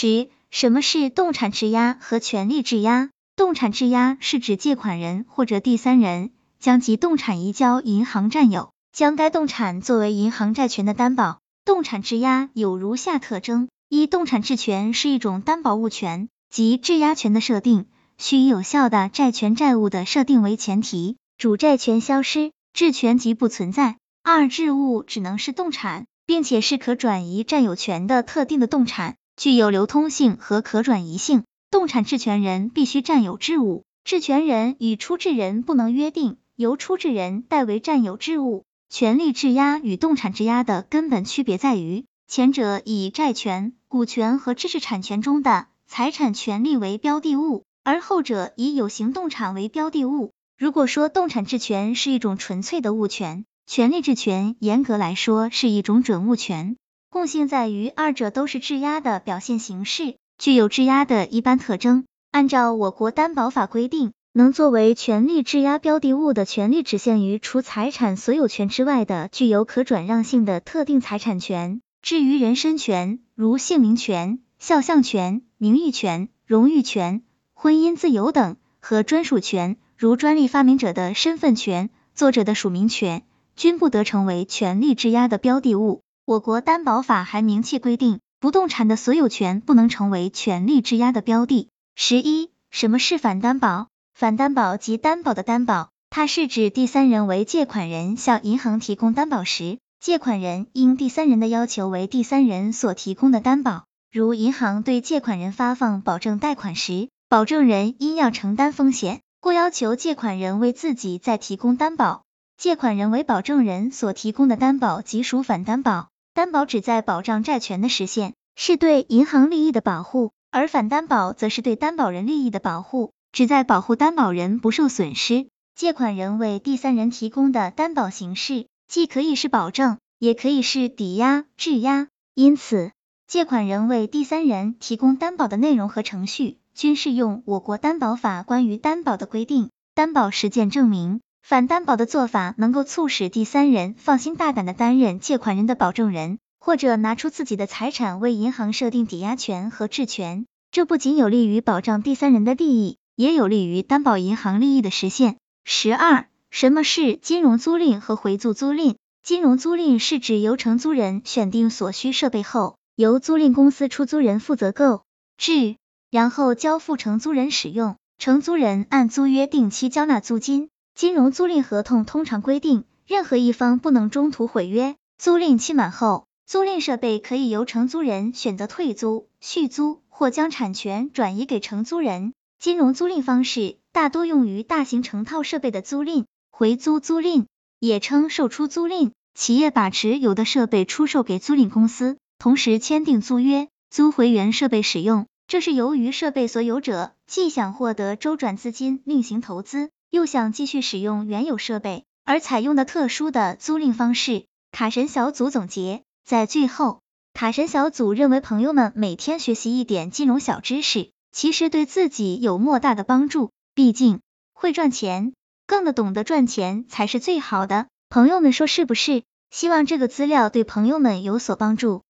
[0.00, 3.10] 十、什么是动产质押和权利质押？
[3.36, 11.40] 动产质押是指借款人或者第三人将其动产移交银行占有，将该动产作为银行债权的担保。
[11.66, 17.84] 动产质押有如下特征：一、动产质权是一种担保物权，即质押权的设定
[18.16, 23.98] 需以有效的债权债务的设定为前提，主债权消失，质权即不存在。
[24.22, 31.44] 二、质物只能是动产，并且是可转移占有权的特定的动产，具有流通性和可转移性。
[31.70, 38.64] 动产质权人必须占有质物，质权人与出质人不能约定由出质人代为占有质物。
[38.90, 50.32] 权利质押与动产质押的根本区别在于，前者以债权、股权和知识产权中的财产权利为标的物，而后者以有形动产为标的物。
[50.58, 56.76] 如果说动产质权是一种纯粹的物权，权利质权严格来说是一种准物权，
[57.10, 60.14] 共性在于二者都是质押的表现形式。
[60.38, 62.04] 具有质押的一般特征。
[62.30, 71.80] 按照我国担保法规定，能作为权利质押标的物的权利，只限于除财产所有权之外的具有可转让性的特定财产权。
[72.00, 77.22] 至于人身权，如姓名权、肖像权、名誉权、荣誉权、
[77.54, 83.24] 婚姻自由等，和专属权，如专利发明者的身份权、作者的署名权，
[83.56, 86.00] 均不得成为权利质押的标的物。
[86.30, 88.20] 我国担保法还明确规定。
[88.38, 91.70] 不动产的所有权不能成为权利质押的标的。
[91.96, 93.88] 十一、什么是反担保？
[94.14, 103.86] 反担保即担保的担保，它是指第三人为借款人向银行提供担保时，借款人应第三人的要求为第三人所提供的担保。
[104.12, 112.22] 如银行对借款人发放保证贷款时，保证人因要承担风险，故要求借款人为自己再提供担保，
[112.56, 116.06] 借款人为保证人所提供的担保即属反担保。
[116.40, 125.48] 担保旨在保障债权的实现，是对银行利益的保护；而反担保则是对担保人利益的保护，旨在保护担保人不受损失。
[125.74, 132.08] 借款人为第三人提供的担保形式，既可以是保证，也可以是抵押、质押。
[132.34, 132.90] 因此，
[133.26, 139.68] 借款人为第三人提供担保的内容和程序，均适用我国担保法关于担保的规定。
[139.94, 141.20] 担保实践证明。
[141.42, 150.46] 反担保的做法能够促使第三人放心大胆的担任借款人的保证人，或者拿出自己的财产为银行设定抵押权和质权。
[150.70, 155.36] 这不仅有利于保障第三人的利益，也有利于担保银行利益的实现。
[155.64, 158.94] 十二、什么是金融租赁和回租租赁？
[159.22, 165.02] 金融租赁是指由承租人选定所需设备后，由租赁公司出租人负责购
[165.36, 165.76] 置，
[166.10, 170.68] 然后交付承租人使用，承租人按租约定期交纳租金。
[170.94, 174.96] 金融租赁合同通常规定，任何一方不能中途毁约。
[175.16, 182.32] 租赁期满后，租赁设备可以由承租人选择退租、续租或将产权转移给承租人。
[182.58, 186.26] 金融租赁方式大多用于大型成套设备的租赁。
[186.50, 187.46] 回租租赁
[187.78, 195.24] 也称售出租赁，企业把持有的设备出售给租赁公司，同时签订租约，租回原设备使用。
[195.46, 199.88] 这是由于设备所有者既想获得周转资金另行投资。
[200.10, 204.44] 又想继续使用原有设备，而采用的特殊的租赁方式。
[204.72, 207.00] 卡神小组总结，在最后，
[207.32, 213.50] 卡神小组认为，朋友们每天学习一点金融小知识，其实对自己有莫大的帮助。
[213.74, 214.20] 毕竟，
[214.52, 215.32] 会赚钱，
[215.66, 217.86] 更的懂得赚钱才是最好的。
[218.08, 219.22] 朋友们说是不是？
[219.50, 222.02] 希望这个资料对朋友们有所帮助。